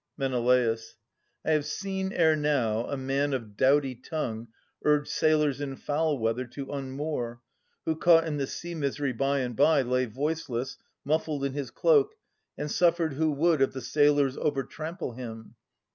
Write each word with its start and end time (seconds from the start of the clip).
Men. 0.17 0.33
I 0.33 1.51
have 1.51 1.63
seen 1.63 2.11
ere 2.11 2.35
now 2.35 2.87
a 2.87 2.97
man 2.97 3.33
of 3.35 3.55
doughty 3.55 3.93
tongue 3.93 4.47
Urge 4.83 5.07
sailors 5.07 5.61
in 5.61 5.75
foul 5.75 6.17
weather 6.17 6.45
to 6.45 6.71
unmoor, 6.71 7.39
Who, 7.85 7.95
caught 7.97 8.25
in 8.25 8.37
the 8.37 8.47
sea 8.47 8.73
misery 8.73 9.13
by 9.13 9.41
and 9.41 9.55
by, 9.55 9.83
Lay 9.83 10.05
voiceless, 10.05 10.79
muffled 11.05 11.45
in 11.45 11.53
his 11.53 11.69
cloak, 11.69 12.15
and 12.57 12.71
suffered 12.71 13.13
Who 13.13 13.29
would 13.33 13.61
of 13.61 13.73
the 13.73 13.81
sailors 13.81 14.37
over 14.37 14.63
trample 14.63 15.11
him. 15.11 15.53